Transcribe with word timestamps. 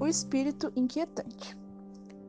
O 0.00 0.06
espírito 0.06 0.72
inquietante. 0.76 1.56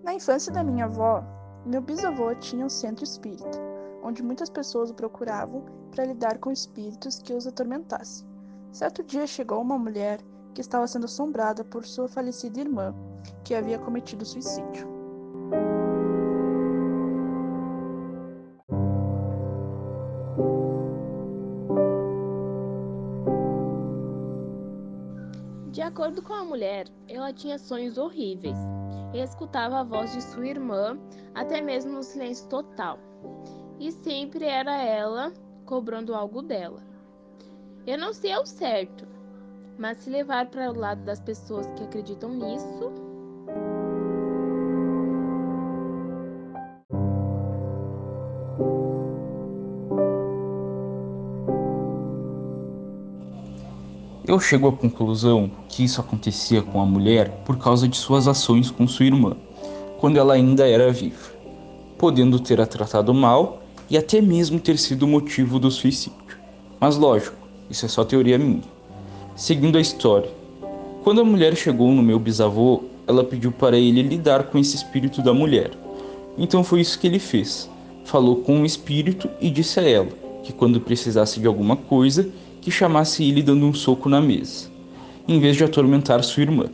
Na 0.04 0.14
infância 0.14 0.52
da 0.52 0.64
minha 0.64 0.86
avó, 0.86 1.24
meu 1.66 1.82
bisavô 1.82 2.34
tinha 2.36 2.66
um 2.66 2.70
centro 2.70 3.04
espírita, 3.04 3.60
onde 4.04 4.24
muitas 4.24 4.50
pessoas 4.50 4.90
o 4.90 4.94
procuravam 4.94 5.66
para 5.92 6.06
lidar 6.06 6.38
com 6.38 6.52
espíritos 6.52 7.20
que 7.20 7.34
os 7.34 7.46
atormentassem. 7.46 8.26
Certo 8.72 9.04
dia 9.04 9.28
chegou 9.28 9.62
uma 9.62 9.78
mulher 9.78 10.20
que 10.54 10.62
estava 10.62 10.88
sendo 10.88 11.06
assombrada 11.06 11.64
por 11.64 11.86
sua 11.86 12.08
falecida 12.08 12.62
irmã, 12.62 12.94
que 13.44 13.54
havia 13.54 13.80
cometido 13.80 14.26
suicídio. 14.26 14.99
Acordo 26.10 26.24
com 26.24 26.34
a 26.34 26.44
mulher, 26.44 26.88
ela 27.08 27.32
tinha 27.32 27.60
sonhos 27.60 27.96
horríveis 28.00 28.58
e 29.14 29.20
escutava 29.20 29.80
a 29.80 29.84
voz 29.84 30.12
de 30.12 30.24
sua 30.24 30.48
irmã, 30.48 30.98
até 31.36 31.62
mesmo 31.62 31.92
no 31.92 32.02
silêncio 32.02 32.48
total. 32.50 32.98
E 33.80 33.92
sempre 33.92 34.46
era 34.46 34.82
ela 34.82 35.32
cobrando 35.68 36.16
algo 36.16 36.42
dela. 36.42 36.82
Eu 37.86 38.00
não 38.00 38.12
sei 38.12 38.32
ao 38.32 38.44
certo, 38.44 39.08
mas 39.78 40.00
se 40.00 40.10
levar 40.10 40.50
para 40.50 40.72
o 40.72 40.76
lado 40.76 41.04
das 41.04 41.20
pessoas 41.20 41.68
que 41.74 41.84
acreditam 41.84 42.32
nisso, 42.32 42.92
Eu 54.30 54.40
chego 54.40 54.68
à 54.68 54.72
conclusão 54.72 55.50
que 55.68 55.84
isso 55.84 56.00
acontecia 56.00 56.62
com 56.62 56.80
a 56.80 56.86
mulher 56.86 57.32
por 57.44 57.58
causa 57.58 57.88
de 57.88 57.98
suas 57.98 58.28
ações 58.28 58.70
com 58.70 58.88
sua 58.88 59.08
irmã, 59.08 59.36
quando 59.98 60.18
ela 60.18 60.36
ainda 60.36 60.68
era 60.70 60.92
viva, 60.92 61.32
podendo 61.98 62.40
ter 62.40 62.62
a 62.62 62.68
tratado 62.68 63.12
mal 63.12 63.64
e 63.90 63.98
até 63.98 64.22
mesmo 64.22 64.60
ter 64.60 64.78
sido 64.78 65.08
motivo 65.08 65.58
do 65.58 65.72
suicídio. 65.72 66.38
Mas 66.80 66.96
lógico, 66.96 67.36
isso 67.72 67.88
é 67.88 67.90
só 67.90 68.06
teoria 68.06 68.38
minha. 68.38 68.62
Seguindo 69.36 69.80
a 69.80 69.82
história, 69.82 70.30
quando 71.04 71.22
a 71.22 71.26
mulher 71.26 71.56
chegou 71.56 71.92
no 71.92 72.04
meu 72.04 72.20
bisavô, 72.20 72.84
ela 73.08 73.24
pediu 73.24 73.52
para 73.52 73.80
ele 73.80 74.04
lidar 74.04 74.44
com 74.44 74.60
esse 74.60 74.76
espírito 74.76 75.24
da 75.24 75.34
mulher. 75.34 75.72
Então 76.38 76.64
foi 76.64 76.82
isso 76.82 77.00
que 77.00 77.08
ele 77.08 77.18
fez. 77.18 77.68
Falou 78.06 78.36
com 78.36 78.62
o 78.62 78.66
espírito 78.66 79.28
e 79.42 79.50
disse 79.50 79.80
a 79.80 79.90
ela 79.90 80.12
que 80.44 80.54
quando 80.54 80.80
precisasse 80.80 81.40
de 81.40 81.48
alguma 81.48 81.76
coisa, 81.76 82.30
que 82.62 82.72
chamasse 82.72 83.24
ele 83.24 83.42
dando 83.42 83.66
um 83.66 83.74
soco 83.74 84.10
na 84.10 84.22
mesa, 84.22 84.70
em 85.28 85.40
vez 85.40 85.56
de 85.56 85.64
atormentar 85.64 86.24
sua 86.24 86.44
irmã. 86.44 86.66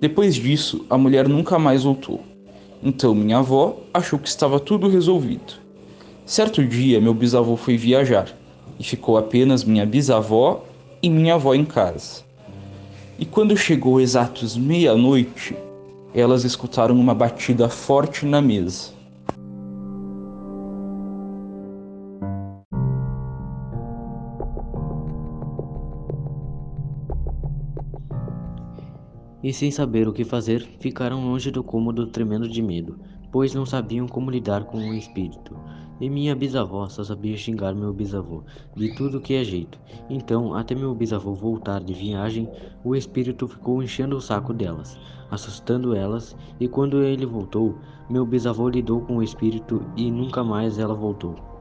Depois 0.00 0.34
disso, 0.34 0.84
a 0.90 0.98
mulher 0.98 1.28
nunca 1.28 1.58
mais 1.58 1.84
voltou. 1.84 2.20
Então 2.82 3.14
minha 3.14 3.38
avó 3.38 3.78
achou 3.92 4.18
que 4.18 4.28
estava 4.28 4.60
tudo 4.60 4.88
resolvido. 4.88 5.54
Certo 6.24 6.64
dia, 6.64 7.00
meu 7.00 7.14
bisavô 7.14 7.56
foi 7.56 7.76
viajar 7.76 8.28
e 8.78 8.84
ficou 8.84 9.16
apenas 9.16 9.64
minha 9.64 9.86
bisavó 9.86 10.64
e 11.02 11.08
minha 11.08 11.34
avó 11.34 11.54
em 11.54 11.64
casa. 11.64 12.24
E 13.18 13.24
quando 13.24 13.56
chegou 13.56 14.00
exatos 14.00 14.56
meia-noite, 14.56 15.56
elas 16.12 16.44
escutaram 16.44 16.94
uma 16.94 17.14
batida 17.14 17.68
forte 17.68 18.26
na 18.26 18.42
mesa. 18.42 18.95
E 29.42 29.52
sem 29.52 29.70
saber 29.70 30.08
o 30.08 30.12
que 30.12 30.24
fazer, 30.24 30.60
ficaram 30.80 31.24
longe 31.24 31.50
do 31.50 31.62
cômodo 31.62 32.06
tremendo 32.06 32.48
de 32.48 32.62
medo, 32.62 32.98
pois 33.30 33.54
não 33.54 33.66
sabiam 33.66 34.06
como 34.06 34.30
lidar 34.30 34.64
com 34.64 34.78
o 34.78 34.94
espírito. 34.94 35.56
E 36.00 36.10
minha 36.10 36.34
bisavó 36.34 36.88
só 36.88 37.02
sabia 37.02 37.36
xingar 37.36 37.74
meu 37.74 37.92
bisavô 37.92 38.42
de 38.74 38.94
tudo 38.94 39.20
que 39.20 39.34
é 39.34 39.42
jeito. 39.42 39.78
Então, 40.10 40.54
até 40.54 40.74
meu 40.74 40.94
bisavô 40.94 41.32
voltar 41.32 41.82
de 41.82 41.94
viagem, 41.94 42.48
o 42.84 42.94
espírito 42.94 43.48
ficou 43.48 43.82
enchendo 43.82 44.16
o 44.16 44.20
saco 44.20 44.52
delas, 44.52 44.98
assustando 45.30 45.94
elas, 45.94 46.36
e 46.60 46.68
quando 46.68 47.02
ele 47.02 47.24
voltou, 47.24 47.78
meu 48.10 48.26
bisavô 48.26 48.68
lidou 48.68 49.00
com 49.00 49.16
o 49.16 49.22
espírito 49.22 49.82
e 49.96 50.10
nunca 50.10 50.44
mais 50.44 50.78
ela 50.78 50.94
voltou. 50.94 51.55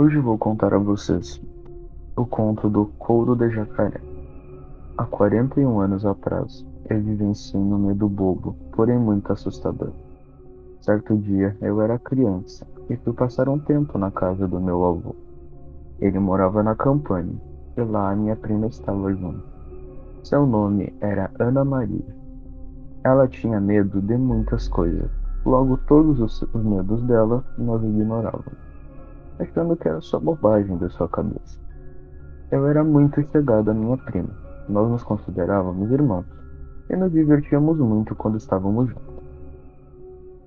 Hoje 0.00 0.16
vou 0.20 0.38
contar 0.38 0.72
a 0.72 0.78
vocês 0.78 1.42
o 2.14 2.24
conto 2.24 2.70
do 2.70 2.86
Couro 3.00 3.34
de 3.34 3.50
Jacaré. 3.50 4.00
Há 4.96 5.04
41 5.04 5.80
anos 5.80 6.06
atrás, 6.06 6.64
eu 6.88 7.02
vivenciei 7.02 7.60
um 7.60 7.76
medo 7.76 8.08
bobo, 8.08 8.54
porém 8.70 8.96
muito 8.96 9.32
assustador. 9.32 9.90
Certo 10.80 11.16
dia, 11.16 11.56
eu 11.60 11.82
era 11.82 11.98
criança 11.98 12.64
e 12.88 12.96
fui 12.98 13.12
passar 13.12 13.48
um 13.48 13.58
tempo 13.58 13.98
na 13.98 14.12
casa 14.12 14.46
do 14.46 14.60
meu 14.60 14.84
avô. 14.84 15.16
Ele 15.98 16.20
morava 16.20 16.62
na 16.62 16.76
campanha 16.76 17.34
e 17.76 17.80
lá 17.80 18.14
minha 18.14 18.36
prima 18.36 18.68
estava 18.68 19.12
junto. 19.12 19.42
Seu 20.22 20.46
nome 20.46 20.94
era 21.00 21.28
Ana 21.40 21.64
Maria. 21.64 22.06
Ela 23.02 23.26
tinha 23.26 23.60
medo 23.60 24.00
de 24.00 24.16
muitas 24.16 24.68
coisas, 24.68 25.10
logo 25.44 25.76
todos 25.88 26.20
os 26.20 26.64
medos 26.64 27.02
dela 27.02 27.44
nós 27.58 27.82
ignorávamos 27.82 28.67
achando 29.38 29.76
que 29.76 29.88
era 29.88 30.00
só 30.00 30.18
bobagem 30.18 30.76
da 30.78 30.88
sua 30.90 31.08
cabeça. 31.08 31.58
Eu 32.50 32.66
era 32.66 32.82
muito 32.82 33.22
chegado 33.30 33.70
à 33.70 33.74
minha 33.74 33.96
prima. 33.96 34.30
Nós 34.68 34.90
nos 34.90 35.02
considerávamos 35.02 35.90
irmãos 35.90 36.26
e 36.90 36.96
nos 36.96 37.12
divertíamos 37.12 37.78
muito 37.78 38.14
quando 38.14 38.38
estávamos 38.38 38.88
juntos. 38.88 39.18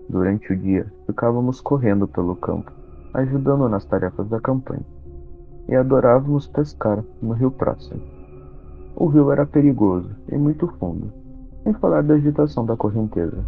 Durante 0.10 0.52
o 0.52 0.58
dia, 0.58 0.92
ficávamos 1.06 1.62
correndo 1.62 2.08
pelo 2.08 2.36
campo, 2.36 2.72
ajudando 3.14 3.70
nas 3.70 3.86
tarefas 3.86 4.28
da 4.30 4.40
campanha, 4.40 4.86
e 5.70 5.76
adorávamos 5.76 6.48
pescar 6.48 7.04
no 7.22 7.34
rio 7.34 7.52
próximo. 7.52 8.02
O 8.96 9.08
rio 9.08 9.32
era 9.32 9.46
perigoso 9.46 10.10
e 10.30 10.38
muito 10.38 10.68
fundo, 10.80 11.14
sem 11.64 11.74
falar 11.74 12.04
da 12.04 12.16
agitação 12.16 12.66
da 12.66 12.76
correnteza. 12.76 13.44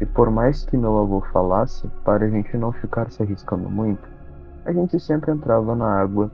E 0.00 0.06
por 0.06 0.30
mais 0.30 0.64
que 0.64 0.76
meu 0.76 0.96
avô 0.96 1.20
falasse 1.32 1.86
para 2.04 2.24
a 2.24 2.30
gente 2.30 2.56
não 2.56 2.72
ficar 2.72 3.10
se 3.10 3.22
arriscando 3.22 3.68
muito, 3.68 4.08
a 4.70 4.72
gente 4.72 4.98
sempre 5.00 5.32
entrava 5.32 5.74
na 5.74 6.00
água 6.00 6.30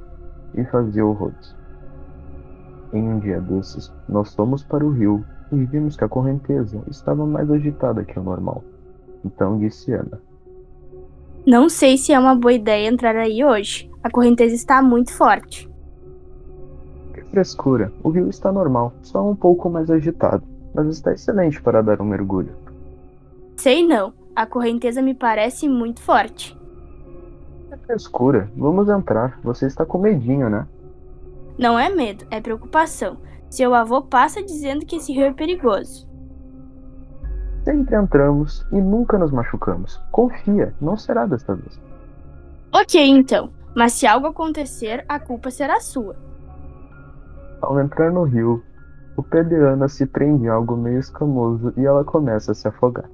e 0.55 0.65
fazia 0.65 1.05
horrores. 1.05 1.55
Em 2.93 3.03
um 3.03 3.19
dia 3.19 3.41
desses, 3.41 3.93
nós 4.09 4.35
fomos 4.35 4.63
para 4.63 4.85
o 4.85 4.91
rio 4.91 5.25
e 5.51 5.65
vimos 5.65 5.97
que 5.97 6.05
a 6.05 6.09
correnteza 6.09 6.83
estava 6.89 7.27
mais 7.27 7.51
agitada 7.51 8.05
que 8.05 8.19
o 8.19 8.23
normal. 8.23 8.63
Então 9.25 9.59
disse 9.59 9.93
Ana: 9.93 10.21
Não 11.47 11.69
sei 11.69 11.97
se 11.97 12.13
é 12.13 12.19
uma 12.19 12.35
boa 12.35 12.53
ideia 12.53 12.89
entrar 12.89 13.17
aí 13.17 13.45
hoje. 13.45 13.91
A 14.03 14.11
correnteza 14.11 14.55
está 14.55 14.83
muito 14.83 15.13
forte. 15.13 15.69
Que 17.15 17.23
frescura! 17.25 17.93
O 18.05 18.11
rio 18.11 18.29
está 18.29 18.53
normal, 18.53 18.93
só 19.03 19.29
um 19.29 19.35
pouco 19.35 19.69
mais 19.69 19.91
agitado, 19.91 20.45
mas 20.75 20.89
está 20.89 21.13
excelente 21.13 21.61
para 21.61 21.83
dar 21.83 22.01
um 22.01 22.05
mergulho. 22.05 22.55
Sei 23.57 23.87
não. 23.87 24.13
A 24.35 24.47
correnteza 24.47 25.01
me 25.01 25.15
parece 25.15 25.67
muito 25.67 26.03
forte. 26.03 26.56
Frescura. 27.87 28.51
Vamos 28.57 28.89
entrar. 28.89 29.39
Você 29.43 29.67
está 29.67 29.87
com 29.87 29.99
medinho, 29.99 30.51
né? 30.51 30.67
Não 31.59 31.79
é 31.79 31.89
medo, 31.89 32.27
é 32.31 32.41
preocupação. 32.41 33.19
Seu 33.49 33.75
avô 33.75 34.03
passa 34.03 34.43
dizendo 34.43 34.85
que 34.85 34.97
esse 34.97 35.13
rio 35.13 35.25
é 35.25 35.33
perigoso. 35.33 36.07
Sempre 37.65 37.97
entramos 37.97 38.67
e 38.73 38.81
nunca 38.81 39.19
nos 39.19 39.33
machucamos. 39.33 40.01
Confia, 40.11 40.75
não 40.81 40.97
será 40.97 41.27
desta 41.27 41.55
vez. 41.55 41.81
Ok, 42.73 43.01
então. 43.01 43.51
Mas 43.75 43.93
se 43.93 44.07
algo 44.07 44.27
acontecer, 44.27 45.05
a 45.09 45.19
culpa 45.19 45.51
será 45.51 45.81
sua. 45.81 46.17
Ao 47.61 47.81
entrar 47.81 48.13
no 48.13 48.25
rio, 48.25 48.63
o 49.17 49.23
pé 49.23 49.43
de 49.43 49.55
Ana 49.55 49.89
se 49.89 50.07
prende 50.07 50.45
em 50.45 50.49
algo 50.49 50.77
meio 50.77 50.99
escamoso 50.99 51.73
e 51.77 51.85
ela 51.85 52.05
começa 52.05 52.53
a 52.53 52.55
se 52.55 52.69
afogar. 52.69 53.09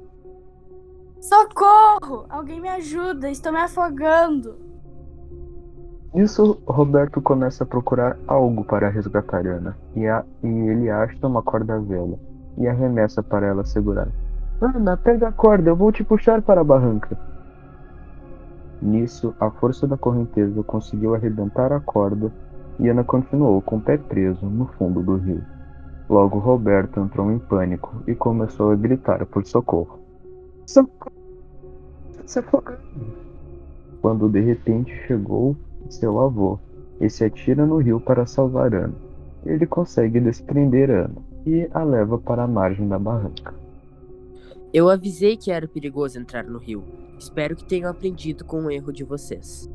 Socorro! 1.22 2.26
Alguém 2.28 2.60
me 2.60 2.68
ajuda, 2.68 3.30
estou 3.30 3.52
me 3.52 3.60
afogando. 3.60 4.56
Nisso, 6.12 6.60
Roberto 6.66 7.22
começa 7.22 7.62
a 7.62 7.66
procurar 7.66 8.18
algo 8.26 8.64
para 8.64 8.88
resgatar 8.88 9.46
Ana, 9.46 9.78
e, 9.94 10.04
a, 10.04 10.24
e 10.42 10.48
ele 10.48 10.90
acha 10.90 11.24
uma 11.24 11.40
corda 11.40 11.78
velha 11.78 12.18
e 12.58 12.66
arremessa 12.66 13.22
para 13.22 13.46
ela 13.46 13.64
segurar. 13.64 14.08
Ana, 14.60 14.96
pega 14.96 15.28
a 15.28 15.32
corda, 15.32 15.70
eu 15.70 15.76
vou 15.76 15.92
te 15.92 16.02
puxar 16.02 16.42
para 16.42 16.60
a 16.60 16.64
barranca. 16.64 17.16
Nisso, 18.82 19.32
a 19.38 19.48
força 19.48 19.86
da 19.86 19.96
correnteza 19.96 20.60
conseguiu 20.64 21.14
arrebentar 21.14 21.72
a 21.72 21.78
corda 21.78 22.32
e 22.80 22.88
Ana 22.88 23.04
continuou 23.04 23.62
com 23.62 23.76
o 23.76 23.80
pé 23.80 23.96
preso 23.96 24.44
no 24.46 24.66
fundo 24.76 25.00
do 25.00 25.18
rio. 25.18 25.44
Logo 26.10 26.40
Roberto 26.40 26.98
entrou 26.98 27.30
em 27.30 27.38
pânico 27.38 28.02
e 28.08 28.14
começou 28.14 28.72
a 28.72 28.76
gritar 28.76 29.24
por 29.26 29.46
socorro. 29.46 30.01
Socorro! 30.66 31.12
Se 32.26 32.38
afogando! 32.38 32.80
Quando 34.00 34.28
de 34.28 34.40
repente 34.40 34.92
chegou 35.06 35.56
seu 35.90 36.20
avô 36.20 36.58
e 37.00 37.08
se 37.10 37.24
atira 37.24 37.66
no 37.66 37.78
rio 37.78 38.00
para 38.00 38.26
salvar 38.26 38.74
Ana. 38.74 38.94
Ele 39.44 39.66
consegue 39.66 40.20
desprender 40.20 40.90
Ana 40.90 41.16
e 41.44 41.68
a 41.72 41.82
leva 41.82 42.18
para 42.18 42.44
a 42.44 42.48
margem 42.48 42.88
da 42.88 42.98
barranca. 42.98 43.54
Eu 44.72 44.88
avisei 44.88 45.36
que 45.36 45.50
era 45.50 45.68
perigoso 45.68 46.18
entrar 46.18 46.44
no 46.44 46.58
rio. 46.58 46.82
Espero 47.18 47.54
que 47.54 47.64
tenham 47.64 47.90
aprendido 47.90 48.44
com 48.44 48.64
o 48.64 48.70
erro 48.70 48.92
de 48.92 49.04
vocês. 49.04 49.68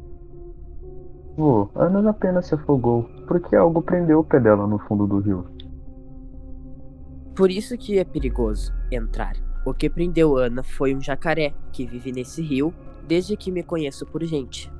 Vô, 1.36 1.70
Ana 1.76 2.10
apenas 2.10 2.48
se 2.48 2.56
afogou 2.56 3.04
porque 3.28 3.56
algo 3.56 3.82
prendeu 3.82 4.20
o 4.20 4.24
pé 4.24 4.40
dela 4.40 4.66
no 4.66 4.80
fundo 4.80 5.06
do 5.06 5.20
rio. 5.20 5.46
Por 7.36 7.52
isso 7.52 7.78
que 7.78 8.00
é 8.00 8.04
perigoso 8.04 8.74
entrar. 8.92 9.47
O 9.68 9.74
que 9.74 9.90
prendeu 9.90 10.38
Ana 10.38 10.64
foi 10.64 10.96
um 10.96 11.02
jacaré 11.02 11.54
que 11.74 11.86
vive 11.86 12.14
nesse 12.14 12.42
rio 12.42 12.74
desde 13.06 13.36
que 13.36 13.52
me 13.52 13.62
conheço 13.62 14.06
por 14.06 14.24
gente. 14.24 14.72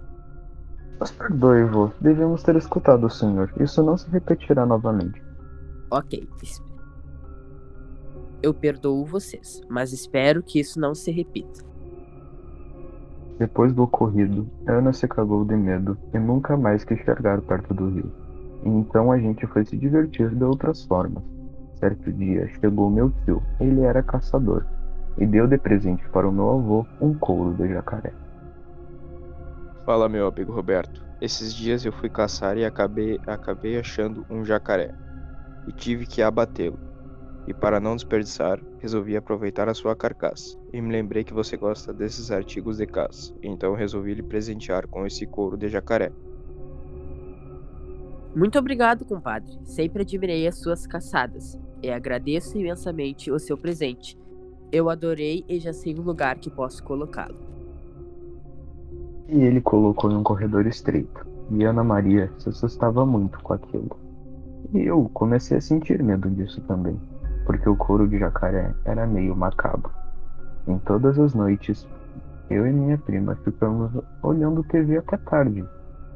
Mas 0.98 1.12
perdoe, 1.12 1.66
vô. 1.66 1.92
Devemos 2.00 2.42
ter 2.42 2.56
escutado 2.56 3.06
o 3.06 3.10
senhor. 3.10 3.52
Isso 3.60 3.84
não 3.84 3.98
se 3.98 4.10
repetirá 4.10 4.66
novamente. 4.66 5.22
Ok. 5.92 6.26
Eu 8.42 8.54
perdoo 8.54 9.04
vocês, 9.04 9.60
mas 9.68 9.92
espero 9.92 10.42
que 10.42 10.58
isso 10.58 10.80
não 10.80 10.96
se 10.96 11.12
repita. 11.12 11.66
Depois 13.40 13.74
do 13.74 13.84
ocorrido, 13.84 14.50
Ana 14.66 14.94
se 14.94 15.06
cagou 15.06 15.44
de 15.44 15.58
medo 15.58 15.98
e 16.14 16.18
nunca 16.18 16.56
mais 16.56 16.86
quis 16.86 17.00
chegar 17.00 17.42
perto 17.42 17.74
do 17.74 17.90
rio. 17.90 18.12
E 18.64 18.70
então 18.70 19.12
a 19.12 19.20
gente 19.20 19.46
foi 19.48 19.66
se 19.66 19.76
divertir 19.76 20.34
de 20.34 20.46
outras 20.46 20.86
formas. 20.86 21.22
Certo 21.76 22.10
dia 22.14 22.48
chegou 22.62 22.90
meu 22.90 23.12
tio, 23.26 23.44
ele 23.60 23.82
era 23.82 24.02
caçador, 24.02 24.66
e 25.18 25.26
deu 25.26 25.48
de 25.48 25.58
presente 25.58 26.08
para 26.10 26.28
o 26.28 26.32
meu 26.32 26.50
avô 26.50 26.86
um 27.02 27.14
couro 27.14 27.54
de 27.54 27.68
jacaré. 27.68 28.14
Fala, 29.86 30.10
meu 30.10 30.28
amigo 30.28 30.52
Roberto. 30.52 31.06
Esses 31.20 31.54
dias 31.54 31.84
eu 31.84 31.92
fui 31.92 32.10
caçar 32.10 32.58
e 32.58 32.66
acabei, 32.66 33.20
acabei 33.26 33.80
achando 33.80 34.26
um 34.30 34.46
jacaré. 34.46 34.94
E 35.68 35.72
tive 35.72 36.06
que 36.06 36.22
abatê-lo. 36.22 36.80
E 37.48 37.54
para 37.54 37.80
não 37.80 37.96
desperdiçar, 37.96 38.60
resolvi 38.80 39.16
aproveitar 39.16 39.70
a 39.70 39.74
sua 39.74 39.96
carcaça. 39.96 40.58
E 40.72 40.82
me 40.82 40.92
lembrei 40.92 41.24
que 41.24 41.34
você 41.34 41.56
gosta 41.56 41.94
desses 41.94 42.30
artigos 42.30 42.78
de 42.78 42.86
caça. 42.86 43.34
Então 43.42 43.74
resolvi 43.74 44.14
lhe 44.14 44.22
presentear 44.22 44.86
com 44.88 45.06
esse 45.06 45.26
couro 45.26 45.58
de 45.58 45.70
jacaré. 45.70 46.12
Muito 48.36 48.60
obrigado, 48.60 49.06
compadre. 49.06 49.58
Sempre 49.64 50.04
admirei 50.04 50.46
as 50.46 50.60
suas 50.60 50.86
caçadas. 50.86 51.58
E 51.82 51.90
agradeço 51.90 52.58
imensamente 52.58 53.32
o 53.32 53.40
seu 53.40 53.58
presente. 53.58 54.18
Eu 54.72 54.90
adorei 54.90 55.44
e 55.48 55.60
já 55.60 55.74
sei 55.74 55.96
um 55.98 56.02
lugar 56.02 56.38
que 56.38 56.50
posso 56.50 56.84
colocá-lo 56.84 57.48
e 59.30 59.44
ele 59.44 59.62
colocou 59.62 60.12
em 60.12 60.16
um 60.16 60.24
corredor 60.24 60.66
estreito, 60.66 61.26
e 61.52 61.64
Ana 61.64 61.84
Maria 61.84 62.32
se 62.40 62.50
assustava 62.50 63.06
muito 63.06 63.40
com 63.42 63.54
aquilo. 63.54 63.98
E 64.74 64.80
eu 64.86 65.10
comecei 65.14 65.58
a 65.58 65.62
sentir 65.62 66.02
medo 66.02 66.30
disso 66.30 66.62
também, 66.62 67.00
porque 67.46 67.68
o 67.68 67.76
couro 67.76 68.08
de 68.08 68.18
jacaré 68.18 68.74
era 68.86 69.06
meio 69.06 69.36
macabro. 69.36 69.92
Em 70.68 70.78
todas 70.80 71.20
as 71.20 71.34
noites, 71.34 71.88
eu 72.50 72.66
e 72.66 72.72
minha 72.72 72.98
prima 72.98 73.36
ficamos 73.44 73.92
olhando 74.24 74.64
TV 74.64 74.98
até 74.98 75.18
tarde, 75.18 75.66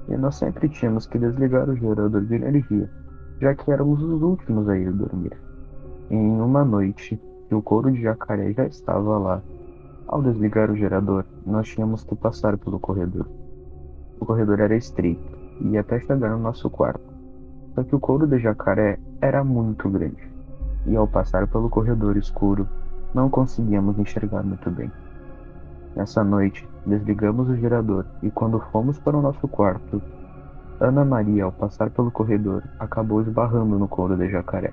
e 0.07 0.17
nós 0.17 0.35
sempre 0.35 0.69
tínhamos 0.69 1.05
que 1.05 1.19
desligar 1.19 1.69
o 1.69 1.75
gerador 1.75 2.21
de 2.21 2.35
energia, 2.35 2.89
já 3.41 3.53
que 3.53 3.71
éramos 3.71 4.01
os 4.01 4.21
últimos 4.21 4.69
a 4.69 4.77
ir 4.77 4.91
dormir. 4.91 5.37
E 6.09 6.15
em 6.15 6.41
uma 6.41 6.63
noite, 6.63 7.19
que 7.51 7.55
o 7.55 7.61
couro 7.61 7.91
de 7.91 8.01
jacaré 8.01 8.53
já 8.53 8.65
estava 8.65 9.17
lá, 9.17 9.41
ao 10.07 10.21
desligar 10.21 10.71
o 10.71 10.77
gerador, 10.77 11.25
nós 11.45 11.67
tínhamos 11.67 12.01
que 12.01 12.15
passar 12.15 12.57
pelo 12.57 12.79
corredor. 12.79 13.27
O 14.21 14.25
corredor 14.25 14.61
era 14.61 14.73
estreito 14.73 15.37
e 15.59 15.77
até 15.77 15.99
chegar 15.99 16.29
no 16.29 16.39
nosso 16.39 16.69
quarto. 16.69 17.03
Só 17.75 17.83
que 17.83 17.93
o 17.93 17.99
couro 17.99 18.25
de 18.25 18.39
jacaré 18.39 18.97
era 19.19 19.43
muito 19.43 19.89
grande, 19.89 20.31
e 20.85 20.95
ao 20.95 21.05
passar 21.05 21.45
pelo 21.45 21.69
corredor 21.69 22.15
escuro, 22.15 22.65
não 23.13 23.29
conseguíamos 23.29 23.99
enxergar 23.99 24.43
muito 24.43 24.71
bem. 24.71 24.89
Nessa 25.93 26.23
noite, 26.23 26.65
desligamos 26.85 27.49
o 27.49 27.57
gerador 27.57 28.05
e 28.23 28.31
quando 28.31 28.61
fomos 28.71 28.97
para 28.97 29.17
o 29.17 29.21
nosso 29.21 29.45
quarto, 29.49 30.01
Ana 30.79 31.03
Maria, 31.03 31.43
ao 31.43 31.51
passar 31.51 31.89
pelo 31.89 32.11
corredor, 32.11 32.63
acabou 32.79 33.19
esbarrando 33.21 33.77
no 33.77 33.89
couro 33.89 34.15
de 34.15 34.29
jacaré 34.29 34.71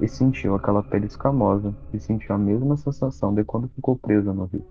e 0.00 0.08
sentiu 0.08 0.54
aquela 0.54 0.82
pele 0.82 1.06
escamosa 1.06 1.74
e 1.92 1.98
sentiu 1.98 2.34
a 2.34 2.38
mesma 2.38 2.76
sensação 2.76 3.32
de 3.32 3.44
quando 3.44 3.68
ficou 3.68 3.96
presa 3.96 4.32
no 4.32 4.44
rio. 4.44 4.64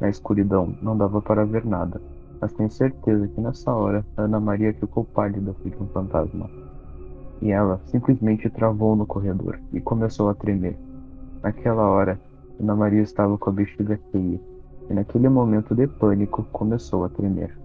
Na 0.00 0.08
escuridão 0.08 0.74
não 0.82 0.96
dava 0.96 1.20
para 1.20 1.44
ver 1.44 1.64
nada, 1.64 2.00
mas 2.40 2.52
tenho 2.52 2.70
certeza 2.70 3.28
que 3.28 3.40
nessa 3.40 3.72
hora 3.72 4.04
Ana 4.16 4.40
Maria 4.40 4.72
ficou 4.74 5.04
pálida 5.04 5.54
feito 5.62 5.82
um 5.82 5.88
fantasma. 5.88 6.48
E 7.42 7.50
ela 7.50 7.80
simplesmente 7.86 8.50
travou 8.50 8.94
no 8.94 9.06
corredor 9.06 9.58
e 9.72 9.80
começou 9.80 10.28
a 10.28 10.34
tremer. 10.34 10.76
Naquela 11.42 11.88
hora, 11.88 12.20
Ana 12.58 12.76
Maria 12.76 13.02
estava 13.02 13.36
com 13.38 13.50
a 13.50 13.52
bexiga 13.52 13.98
cheia 14.10 14.40
e 14.90 14.94
naquele 14.94 15.28
momento 15.28 15.74
de 15.74 15.86
pânico 15.86 16.44
começou 16.52 17.04
a 17.04 17.08
tremer. 17.08 17.58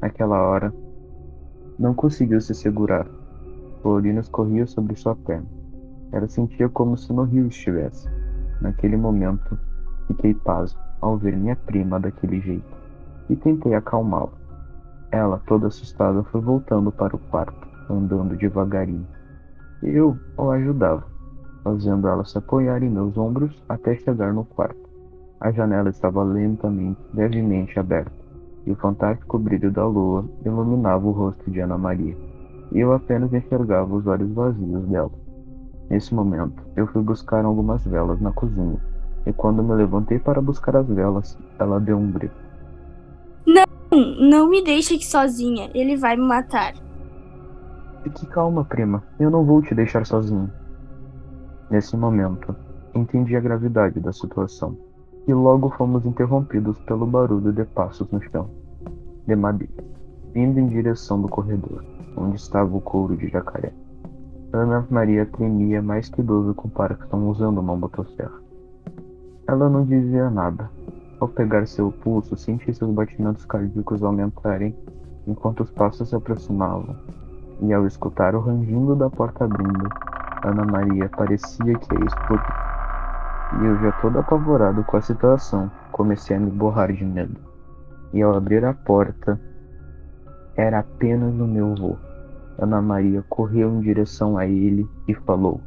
Naquela 0.00 0.40
hora, 0.40 0.72
não 1.78 1.94
conseguiu 1.94 2.40
se 2.40 2.54
segurar. 2.54 3.06
O 3.82 3.88
urina 3.88 4.20
escorria 4.20 4.66
sobre 4.66 4.94
sua 4.94 5.16
perna. 5.16 5.59
Ela 6.12 6.28
sentia 6.28 6.68
como 6.68 6.96
se 6.96 7.12
no 7.12 7.24
rio 7.24 7.46
estivesse. 7.46 8.08
Naquele 8.60 8.96
momento, 8.96 9.58
fiquei 10.06 10.34
pasmo 10.34 10.80
ao 11.00 11.16
ver 11.16 11.36
minha 11.36 11.56
prima 11.56 11.98
daquele 11.98 12.40
jeito 12.40 12.76
e 13.28 13.36
tentei 13.36 13.74
acalmá-la. 13.74 14.32
Ela, 15.12 15.40
toda 15.46 15.68
assustada, 15.68 16.22
foi 16.24 16.40
voltando 16.40 16.92
para 16.92 17.16
o 17.16 17.18
quarto, 17.18 17.66
andando 17.88 18.36
devagarinho. 18.36 19.06
Eu 19.82 20.16
a 20.36 20.50
ajudava, 20.52 21.04
fazendo 21.64 22.06
ela 22.06 22.24
se 22.24 22.36
apoiar 22.36 22.82
em 22.82 22.90
meus 22.90 23.16
ombros 23.16 23.62
até 23.68 23.96
chegar 23.96 24.32
no 24.32 24.44
quarto. 24.44 24.78
A 25.40 25.50
janela 25.50 25.88
estava 25.88 26.22
lentamente, 26.22 27.00
levemente 27.14 27.78
aberta, 27.78 28.12
e 28.66 28.72
o 28.72 28.76
fantástico 28.76 29.38
brilho 29.38 29.70
da 29.70 29.86
lua 29.86 30.24
iluminava 30.44 31.06
o 31.06 31.12
rosto 31.12 31.50
de 31.50 31.60
Ana 31.60 31.78
Maria, 31.78 32.16
eu 32.72 32.92
apenas 32.92 33.32
enxergava 33.32 33.94
os 33.94 34.06
olhos 34.06 34.30
vazios 34.32 34.86
dela. 34.86 35.10
Nesse 35.90 36.14
momento, 36.14 36.62
eu 36.76 36.86
fui 36.86 37.02
buscar 37.02 37.44
algumas 37.44 37.84
velas 37.84 38.20
na 38.20 38.30
cozinha 38.30 38.78
e 39.26 39.32
quando 39.32 39.62
me 39.62 39.74
levantei 39.74 40.20
para 40.20 40.40
buscar 40.40 40.76
as 40.76 40.86
velas, 40.86 41.36
ela 41.58 41.80
deu 41.80 41.98
um 41.98 42.12
grito. 42.12 42.34
Não, 43.44 43.64
não 44.20 44.48
me 44.48 44.62
deixe 44.62 44.94
aqui 44.94 45.04
sozinha. 45.04 45.68
Ele 45.74 45.96
vai 45.96 46.16
me 46.16 46.22
matar. 46.22 46.74
Fique 48.04 48.24
calma, 48.26 48.64
prima. 48.64 49.02
Eu 49.18 49.30
não 49.30 49.44
vou 49.44 49.60
te 49.60 49.74
deixar 49.74 50.06
sozinho. 50.06 50.50
Nesse 51.68 51.96
momento, 51.96 52.54
entendi 52.94 53.36
a 53.36 53.40
gravidade 53.40 54.00
da 54.00 54.12
situação 54.12 54.78
e 55.26 55.34
logo 55.34 55.70
fomos 55.70 56.06
interrompidos 56.06 56.78
pelo 56.80 57.06
barulho 57.06 57.52
de 57.52 57.64
passos 57.64 58.10
no 58.10 58.22
chão, 58.22 58.48
de 59.26 59.36
madeira, 59.36 59.84
vindo 60.32 60.58
em 60.58 60.66
direção 60.66 61.20
do 61.20 61.28
corredor, 61.28 61.84
onde 62.16 62.36
estava 62.36 62.74
o 62.74 62.80
couro 62.80 63.16
de 63.16 63.28
jacaré. 63.28 63.72
Ana 64.52 64.84
Maria 64.90 65.26
tremia 65.26 65.80
mais 65.80 66.08
que 66.08 66.20
idoso 66.20 66.52
comparação 66.54 67.28
usando 67.28 67.58
uma 67.58 67.76
motosserra. 67.76 68.40
Ela 69.46 69.68
não 69.68 69.84
dizia 69.84 70.28
nada. 70.28 70.68
Ao 71.20 71.28
pegar 71.28 71.68
seu 71.68 71.92
pulso, 71.92 72.36
senti 72.36 72.74
seus 72.74 72.90
batimentos 72.90 73.44
cardíacos 73.44 74.02
aumentarem 74.02 74.74
enquanto 75.24 75.60
os 75.60 75.70
passos 75.70 76.08
se 76.08 76.16
aproximavam. 76.16 76.96
E 77.62 77.72
ao 77.72 77.86
escutar 77.86 78.34
o 78.34 78.40
rangindo 78.40 78.96
da 78.96 79.08
porta 79.08 79.44
abrindo, 79.44 79.88
Ana 80.42 80.64
Maria 80.64 81.08
parecia 81.08 81.78
que 81.78 81.94
ia 81.94 82.04
explodir. 82.04 82.54
E 83.60 83.64
eu 83.64 83.78
já 83.78 83.92
todo 84.00 84.18
apavorado 84.18 84.82
com 84.82 84.96
a 84.96 85.00
situação, 85.00 85.70
comecei 85.92 86.36
a 86.36 86.40
me 86.40 86.50
borrar 86.50 86.92
de 86.92 87.04
medo. 87.04 87.38
E 88.12 88.20
ao 88.20 88.34
abrir 88.34 88.64
a 88.64 88.74
porta, 88.74 89.40
era 90.56 90.80
apenas 90.80 91.38
o 91.38 91.46
meu 91.46 91.70
avô. 91.70 92.09
Ana 92.60 92.82
Maria 92.82 93.24
correu 93.26 93.74
em 93.74 93.80
direção 93.80 94.36
a 94.36 94.46
ele 94.46 94.86
e 95.08 95.14
falou: 95.14 95.62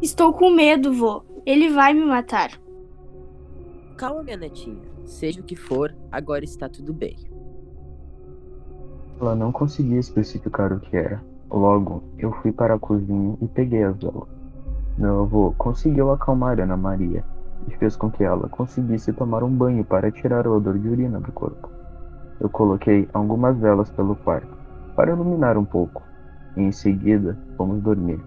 Estou 0.00 0.32
com 0.32 0.50
medo, 0.50 0.94
vô. 0.94 1.22
Ele 1.44 1.68
vai 1.68 1.92
me 1.92 2.06
matar. 2.06 2.58
Calma, 3.98 4.22
minha 4.22 4.38
netinha. 4.38 4.80
Seja 5.04 5.42
o 5.42 5.44
que 5.44 5.54
for, 5.54 5.94
agora 6.10 6.42
está 6.42 6.70
tudo 6.70 6.94
bem. 6.94 7.18
Ela 9.20 9.34
não 9.34 9.52
conseguia 9.52 9.98
especificar 9.98 10.72
o 10.72 10.80
que 10.80 10.96
era. 10.96 11.22
Logo, 11.50 12.02
eu 12.18 12.32
fui 12.40 12.50
para 12.50 12.74
a 12.74 12.78
cozinha 12.78 13.36
e 13.42 13.46
peguei 13.46 13.84
as 13.84 13.94
velas. 13.98 14.28
Meu 14.96 15.20
avô 15.20 15.54
conseguiu 15.58 16.10
acalmar 16.10 16.58
Ana 16.58 16.78
Maria 16.78 17.22
e 17.68 17.70
fez 17.76 17.94
com 17.94 18.10
que 18.10 18.24
ela 18.24 18.48
conseguisse 18.48 19.12
tomar 19.12 19.42
um 19.42 19.50
banho 19.50 19.84
para 19.84 20.10
tirar 20.10 20.46
o 20.46 20.56
odor 20.56 20.78
de 20.78 20.88
urina 20.88 21.20
do 21.20 21.30
corpo. 21.30 21.68
Eu 22.40 22.48
coloquei 22.48 23.06
algumas 23.12 23.58
velas 23.58 23.90
pelo 23.90 24.16
quarto 24.16 24.63
para 24.94 25.12
iluminar 25.12 25.56
um 25.56 25.64
pouco 25.64 26.02
e 26.56 26.62
em 26.62 26.72
seguida 26.72 27.36
fomos 27.56 27.82
dormir. 27.82 28.20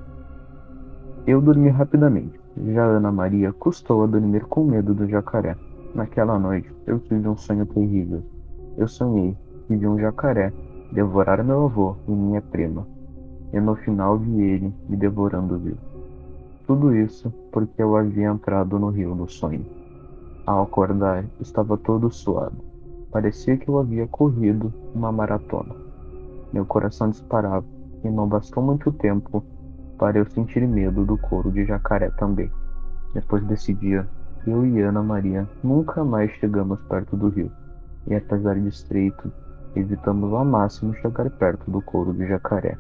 Eu 1.26 1.42
dormi 1.42 1.70
rapidamente. 1.70 2.40
Já 2.74 2.86
Ana 2.86 3.12
Maria 3.12 3.54
custou 3.54 4.04
a 4.04 4.08
dormir 4.08 4.46
com 4.46 4.64
medo 4.64 4.94
do 4.94 5.08
jacaré. 5.08 5.56
Naquela 5.94 6.40
noite, 6.40 6.74
eu 6.86 7.00
tive 7.00 7.28
um 7.28 7.38
sonho 7.38 7.66
terrível. 7.66 8.24
Eu 8.78 8.88
sonhei 8.88 9.36
que 9.68 9.76
vi 9.76 9.88
um 9.88 10.00
jacaré 10.00 10.52
devorar 10.92 11.44
meu 11.44 11.66
avô 11.66 11.96
e 12.08 12.12
minha 12.12 12.42
prima. 12.42 12.88
E 13.54 13.60
no 13.60 13.76
final 13.76 14.18
vi 14.18 14.42
ele 14.42 14.74
me 14.90 14.98
devorando 14.98 15.60
vivo. 15.60 15.78
Tudo 16.66 16.96
isso 16.96 17.32
porque 17.52 17.82
eu 17.82 17.96
havia 17.96 18.28
entrado 18.28 18.80
no 18.80 18.90
rio 18.90 19.16
no 19.16 19.30
sonho. 19.30 19.66
Ao 20.46 20.64
acordar, 20.64 21.26
estava 21.40 21.78
todo 21.78 22.12
suado. 22.12 22.56
Parecia 23.12 23.58
que 23.58 23.70
eu 23.70 23.78
havia 23.78 24.08
corrido 24.08 24.74
uma 24.94 25.12
maratona. 25.12 25.87
Meu 26.54 26.66
coração 26.66 27.10
disparava 27.10 27.66
e 28.04 28.10
não 28.10 28.28
bastou 28.28 28.64
muito 28.64 28.92
tempo 28.94 29.44
para 29.98 30.18
eu 30.18 30.30
sentir 30.30 30.68
medo 30.68 31.06
do 31.06 31.18
couro 31.18 31.52
de 31.52 31.66
jacaré 31.66 32.10
também. 32.12 32.52
Depois 33.14 33.44
desse 33.46 33.74
dia, 33.74 34.08
eu 34.46 34.66
e 34.66 34.82
Ana 34.82 35.04
Maria 35.04 35.48
nunca 35.64 36.04
mais 36.04 36.32
chegamos 36.34 36.80
perto 36.84 37.18
do 37.18 37.30
rio, 37.30 37.52
e 38.08 38.16
apesar 38.16 38.56
de 38.56 38.68
estreito, 38.68 39.32
evitamos 39.76 40.32
ao 40.34 40.46
máximo 40.46 40.94
chegar 40.96 41.30
perto 41.32 41.70
do 41.70 41.82
couro 41.82 42.14
de 42.14 42.28
jacaré. 42.28 42.78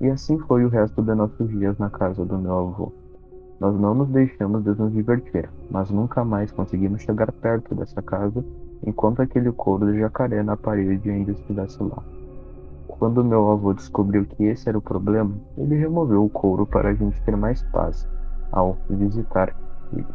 E 0.00 0.10
assim 0.10 0.38
foi 0.40 0.64
o 0.64 0.68
resto 0.68 1.00
de 1.00 1.14
nossos 1.14 1.48
dias 1.48 1.78
na 1.78 1.88
casa 1.88 2.24
do 2.24 2.38
meu 2.38 2.58
avô. 2.58 2.92
Nós 3.60 3.78
não 3.78 3.94
nos 3.94 4.08
deixamos 4.08 4.64
de 4.64 4.70
nos 4.70 4.92
divertir, 4.92 5.48
mas 5.70 5.90
nunca 5.90 6.24
mais 6.24 6.50
conseguimos 6.50 7.02
chegar 7.02 7.30
perto 7.30 7.74
dessa 7.74 8.02
casa 8.02 8.44
enquanto 8.84 9.22
aquele 9.22 9.52
couro 9.52 9.92
de 9.92 10.00
jacaré 10.00 10.42
na 10.42 10.56
parede 10.56 11.08
ainda 11.08 11.30
estivesse 11.30 11.80
lá. 11.82 12.02
Quando 13.02 13.24
meu 13.24 13.50
avô 13.50 13.72
descobriu 13.74 14.24
que 14.24 14.44
esse 14.44 14.68
era 14.68 14.78
o 14.78 14.80
problema, 14.80 15.34
ele 15.58 15.74
removeu 15.74 16.24
o 16.24 16.30
couro 16.30 16.64
para 16.64 16.90
a 16.90 16.94
gente 16.94 17.20
ter 17.22 17.36
mais 17.36 17.60
paz 17.72 18.08
ao 18.52 18.78
visitar 18.88 19.52
ele. 19.92 20.06